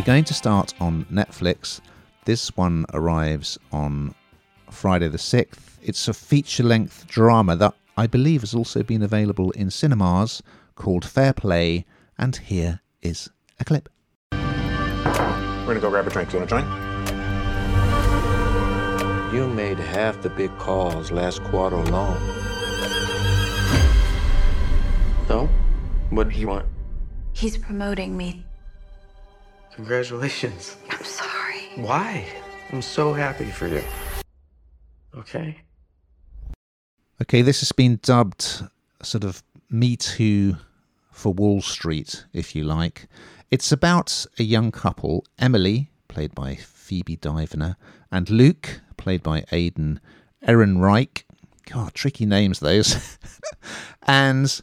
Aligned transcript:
We're 0.00 0.06
going 0.06 0.24
to 0.24 0.34
start 0.34 0.72
on 0.80 1.04
Netflix. 1.12 1.82
This 2.24 2.56
one 2.56 2.86
arrives 2.94 3.58
on 3.70 4.14
Friday 4.70 5.08
the 5.08 5.18
6th. 5.18 5.76
It's 5.82 6.08
a 6.08 6.14
feature 6.14 6.62
length 6.62 7.06
drama 7.06 7.54
that 7.56 7.74
I 7.98 8.06
believe 8.06 8.40
has 8.40 8.54
also 8.54 8.82
been 8.82 9.02
available 9.02 9.50
in 9.50 9.70
cinemas 9.70 10.42
called 10.74 11.04
Fair 11.04 11.34
Play. 11.34 11.84
And 12.16 12.34
here 12.34 12.80
is 13.02 13.28
a 13.58 13.64
clip. 13.66 13.90
We're 14.32 15.66
gonna 15.66 15.80
go 15.80 15.90
grab 15.90 16.06
a 16.06 16.10
drink. 16.10 16.32
You 16.32 16.38
wanna 16.38 16.48
join? 16.48 16.64
You 19.34 19.48
made 19.48 19.78
half 19.78 20.22
the 20.22 20.30
big 20.30 20.56
calls 20.56 21.10
last 21.10 21.44
quarter 21.44 21.76
alone. 21.76 22.16
So, 25.28 25.46
what 26.08 26.30
do 26.30 26.38
you 26.38 26.48
want? 26.48 26.64
He's 27.34 27.58
promoting 27.58 28.16
me. 28.16 28.46
Congratulations. 29.74 30.76
I'm 30.90 31.04
sorry. 31.04 31.70
Why? 31.76 32.26
I'm 32.72 32.82
so 32.82 33.12
happy 33.12 33.50
for 33.50 33.66
you. 33.68 33.82
Okay. 35.16 35.56
Okay, 37.22 37.42
this 37.42 37.60
has 37.60 37.72
been 37.72 37.98
dubbed 38.02 38.62
sort 39.02 39.24
of 39.24 39.42
Me 39.68 39.96
Too 39.96 40.56
for 41.12 41.32
Wall 41.32 41.60
Street, 41.60 42.24
if 42.32 42.54
you 42.54 42.64
like. 42.64 43.08
It's 43.50 43.72
about 43.72 44.26
a 44.38 44.42
young 44.42 44.70
couple, 44.70 45.24
Emily, 45.38 45.90
played 46.08 46.34
by 46.34 46.56
Phoebe 46.56 47.16
Dynevor, 47.16 47.76
and 48.10 48.30
Luke, 48.30 48.80
played 48.96 49.22
by 49.22 49.44
Alden 49.52 50.00
Ehrenreich. 50.46 51.24
God, 51.70 51.94
tricky 51.94 52.26
names 52.26 52.60
those. 52.60 53.18
and 54.02 54.60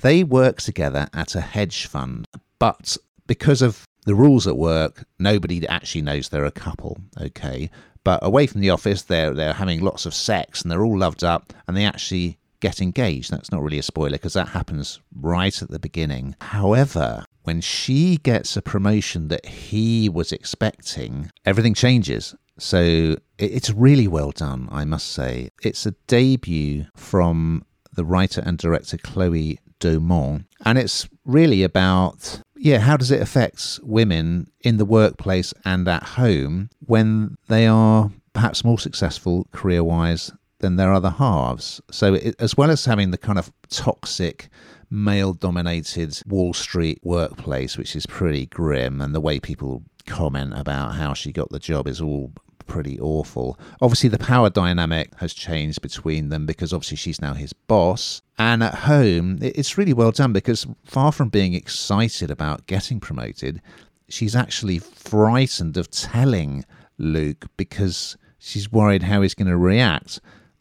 they 0.00 0.22
work 0.22 0.60
together 0.60 1.08
at 1.12 1.34
a 1.34 1.40
hedge 1.40 1.86
fund, 1.86 2.26
but 2.58 2.96
because 3.26 3.62
of 3.62 3.86
the 4.04 4.14
rules 4.14 4.46
at 4.46 4.56
work, 4.56 5.04
nobody 5.18 5.66
actually 5.66 6.02
knows 6.02 6.28
they're 6.28 6.44
a 6.44 6.50
couple. 6.50 6.98
Okay, 7.20 7.70
but 8.04 8.20
away 8.22 8.46
from 8.46 8.60
the 8.60 8.70
office, 8.70 9.02
they're 9.02 9.34
they're 9.34 9.54
having 9.54 9.80
lots 9.80 10.06
of 10.06 10.14
sex 10.14 10.62
and 10.62 10.70
they're 10.70 10.84
all 10.84 10.98
loved 10.98 11.24
up, 11.24 11.52
and 11.66 11.76
they 11.76 11.84
actually 11.84 12.38
get 12.60 12.80
engaged. 12.80 13.30
That's 13.30 13.52
not 13.52 13.62
really 13.62 13.78
a 13.78 13.82
spoiler 13.82 14.12
because 14.12 14.32
that 14.34 14.48
happens 14.48 15.00
right 15.14 15.60
at 15.60 15.70
the 15.70 15.78
beginning. 15.78 16.34
However, 16.40 17.24
when 17.42 17.60
she 17.60 18.16
gets 18.16 18.56
a 18.56 18.62
promotion 18.62 19.28
that 19.28 19.44
he 19.44 20.08
was 20.08 20.32
expecting, 20.32 21.30
everything 21.44 21.74
changes. 21.74 22.34
So 22.58 23.16
it's 23.38 23.70
really 23.70 24.08
well 24.08 24.30
done, 24.30 24.68
I 24.70 24.84
must 24.84 25.08
say. 25.08 25.50
It's 25.62 25.86
a 25.86 25.94
debut 26.06 26.86
from 26.96 27.64
the 27.92 28.04
writer 28.04 28.42
and 28.44 28.56
director 28.56 28.96
Chloe 28.96 29.58
Domont, 29.80 30.44
and 30.64 30.78
it's 30.78 31.08
really 31.24 31.62
about 31.62 32.40
yeah, 32.64 32.78
how 32.78 32.96
does 32.96 33.10
it 33.10 33.20
affect 33.20 33.78
women 33.82 34.50
in 34.62 34.78
the 34.78 34.86
workplace 34.86 35.52
and 35.66 35.86
at 35.86 36.02
home 36.02 36.70
when 36.80 37.36
they 37.46 37.66
are 37.66 38.10
perhaps 38.32 38.64
more 38.64 38.78
successful 38.78 39.46
career 39.52 39.84
wise 39.84 40.32
than 40.60 40.76
their 40.76 40.90
other 40.90 41.10
halves? 41.10 41.82
So, 41.90 42.14
it, 42.14 42.34
as 42.38 42.56
well 42.56 42.70
as 42.70 42.86
having 42.86 43.10
the 43.10 43.18
kind 43.18 43.38
of 43.38 43.52
toxic, 43.68 44.48
male 44.88 45.34
dominated 45.34 46.18
Wall 46.26 46.54
Street 46.54 47.00
workplace, 47.02 47.76
which 47.76 47.94
is 47.94 48.06
pretty 48.06 48.46
grim, 48.46 49.02
and 49.02 49.14
the 49.14 49.20
way 49.20 49.38
people 49.38 49.82
comment 50.06 50.58
about 50.58 50.94
how 50.94 51.12
she 51.12 51.32
got 51.32 51.50
the 51.50 51.58
job 51.58 51.86
is 51.86 52.00
all 52.00 52.32
pretty 52.74 52.98
awful. 52.98 53.56
Obviously, 53.80 54.08
the 54.08 54.18
power 54.18 54.50
dynamic 54.50 55.14
has 55.18 55.32
changed 55.32 55.80
between 55.80 56.28
them 56.28 56.44
because 56.44 56.72
obviously 56.72 56.96
she's 56.96 57.20
now 57.20 57.32
his 57.32 57.52
boss. 57.52 58.20
And 58.36 58.64
at 58.64 58.74
home, 58.74 59.38
it's 59.40 59.78
really 59.78 59.92
well 59.92 60.10
done 60.10 60.32
because 60.32 60.66
far 60.84 61.12
from 61.12 61.28
being 61.28 61.54
excited 61.54 62.32
about 62.32 62.66
getting 62.66 62.98
promoted, 62.98 63.62
she's 64.08 64.34
actually 64.34 64.80
frightened 64.80 65.76
of 65.76 65.88
telling 65.88 66.64
Luke 66.98 67.44
because 67.56 68.16
she's 68.40 68.72
worried 68.72 69.04
how 69.04 69.22
he's 69.22 69.34
going 69.34 69.46
to 69.46 69.56
react. 69.56 70.18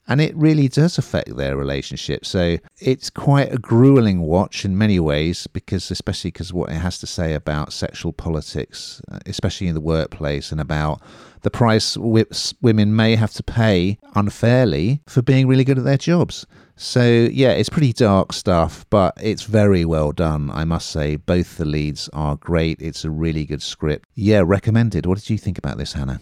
And 0.07 0.19
it 0.19 0.35
really 0.35 0.67
does 0.67 0.97
affect 0.97 1.37
their 1.37 1.55
relationship. 1.55 2.25
So 2.25 2.57
it's 2.81 3.09
quite 3.09 3.53
a 3.53 3.57
grueling 3.57 4.21
watch 4.21 4.65
in 4.65 4.77
many 4.77 4.99
ways, 4.99 5.47
because 5.47 5.89
especially 5.91 6.31
because 6.31 6.51
what 6.51 6.71
it 6.71 6.75
has 6.75 6.99
to 6.99 7.07
say 7.07 7.33
about 7.33 7.71
sexual 7.71 8.11
politics, 8.11 9.01
uh, 9.09 9.19
especially 9.25 9.67
in 9.67 9.75
the 9.75 9.81
workplace, 9.81 10.51
and 10.51 10.59
about 10.59 11.01
the 11.41 11.49
price 11.49 11.97
women 11.97 12.95
may 12.95 13.15
have 13.15 13.31
to 13.33 13.43
pay 13.43 13.97
unfairly 14.15 15.01
for 15.07 15.21
being 15.21 15.47
really 15.47 15.63
good 15.63 15.77
at 15.77 15.85
their 15.85 15.97
jobs. 15.97 16.45
So, 16.75 17.03
yeah, 17.03 17.51
it's 17.51 17.69
pretty 17.69 17.93
dark 17.93 18.33
stuff, 18.33 18.85
but 18.89 19.13
it's 19.21 19.43
very 19.43 19.85
well 19.85 20.11
done, 20.11 20.49
I 20.51 20.65
must 20.65 20.89
say. 20.89 21.15
Both 21.15 21.57
the 21.57 21.65
leads 21.65 22.09
are 22.13 22.35
great. 22.35 22.81
It's 22.81 23.05
a 23.05 23.11
really 23.11 23.45
good 23.45 23.61
script. 23.61 24.09
Yeah, 24.15 24.41
recommended. 24.43 25.05
What 25.05 25.19
did 25.19 25.29
you 25.29 25.37
think 25.37 25.57
about 25.57 25.77
this, 25.77 25.93
Hannah? 25.93 26.19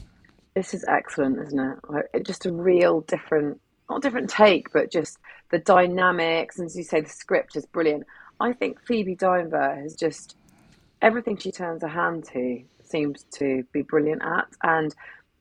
This 0.56 0.74
is 0.74 0.84
excellent, 0.90 1.40
isn't 1.48 1.80
it? 2.14 2.26
Just 2.26 2.46
a 2.46 2.52
real 2.52 3.02
different, 3.02 3.62
not 3.92 4.02
different 4.02 4.30
take, 4.30 4.72
but 4.72 4.92
just 4.92 5.18
the 5.52 5.60
dynamics. 5.60 6.58
And 6.58 6.66
as 6.66 6.76
you 6.76 6.84
say, 6.84 7.02
the 7.02 7.10
script 7.10 7.56
is 7.56 7.66
brilliant. 7.66 8.06
I 8.40 8.54
think 8.54 8.82
Phoebe 8.82 9.16
Dynevor 9.16 9.82
has 9.82 9.96
just 9.96 10.36
everything 11.02 11.38
she 11.38 11.52
turns 11.52 11.82
her 11.82 11.88
hand 11.88 12.26
to 12.34 12.64
seems 12.84 13.24
to 13.34 13.64
be 13.72 13.82
brilliant 13.82 14.22
at. 14.24 14.48
And 14.64 14.94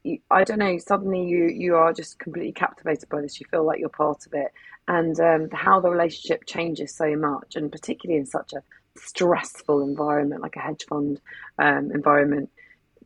you, 0.02 0.18
I 0.30 0.44
don't 0.44 0.58
know, 0.58 0.78
suddenly 0.78 1.24
you 1.26 1.44
you 1.46 1.76
are 1.76 1.92
just 1.92 2.18
completely 2.18 2.52
captivated 2.52 3.08
by 3.08 3.20
this. 3.20 3.40
You 3.40 3.46
feel 3.50 3.64
like 3.64 3.78
you're 3.80 3.88
part 3.88 4.26
of 4.26 4.34
it, 4.34 4.52
and 4.88 5.18
um, 5.20 5.50
how 5.52 5.80
the 5.80 5.90
relationship 5.90 6.44
changes 6.46 6.94
so 6.94 7.16
much, 7.16 7.56
and 7.56 7.70
particularly 7.70 8.18
in 8.18 8.26
such 8.26 8.52
a 8.52 8.62
stressful 8.96 9.82
environment 9.82 10.42
like 10.42 10.56
a 10.56 10.60
hedge 10.60 10.84
fund 10.88 11.20
um, 11.58 11.90
environment. 11.92 12.50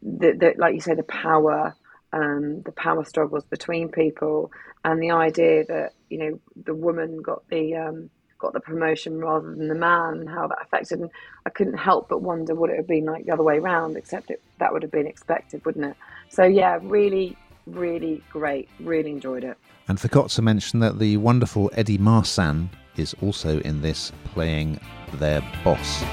That, 0.03 0.59
like 0.59 0.75
you 0.75 0.81
say, 0.81 0.95
the 0.95 1.03
power, 1.03 1.75
um, 2.15 2.63
the 2.63 2.73
power 2.73 3.05
struggles 3.05 3.45
between 3.45 3.89
people, 3.89 4.53
and 4.85 5.03
the 5.03 5.11
idea 5.11 5.65
that 5.67 5.93
you 6.09 6.19
know 6.19 6.41
the 6.65 6.75
woman 6.75 7.21
got 7.23 7.49
the 7.49 7.75
um, 7.75 8.11
got 8.39 8.53
the 8.53 8.61
promotion 8.61 9.19
rather 9.19 9.55
than 9.55 9.69
the 9.69 9.75
man 9.75 10.19
and 10.19 10.29
how 10.29 10.47
that 10.47 10.59
affected. 10.63 11.01
And 11.01 11.11
I 11.47 11.51
couldn't 11.51 11.79
help 11.79 12.09
but 12.09 12.23
wonder 12.23 12.55
what 12.55 12.71
it 12.71 12.75
would 12.75 12.81
have 12.81 12.87
been 12.87 13.07
like 13.07 13.25
the 13.25 13.33
other 13.33 13.43
way 13.43 13.59
around, 13.59 13.97
except 13.97 14.31
it, 14.31 14.43
that 14.59 14.73
would 14.73 14.83
have 14.83 14.93
been 14.93 15.07
expected, 15.07 15.65
wouldn't 15.65 15.87
it? 15.87 15.97
So, 16.29 16.45
yeah, 16.45 16.79
really, 16.83 17.37
really 17.67 18.23
great. 18.31 18.69
Really 18.81 19.11
enjoyed 19.11 19.45
it. 19.45 19.57
And 19.89 19.99
forgot 19.99 20.31
to 20.31 20.43
mention 20.43 20.81
that 20.81 20.99
the 20.99 21.17
wonderful 21.17 21.71
Eddie 21.75 21.99
Marsan 21.99 22.69
is 22.97 23.15
also 23.23 23.61
in 23.61 23.81
this 23.83 24.13
playing 24.27 24.79
their 25.15 25.41
boss. 25.65 26.05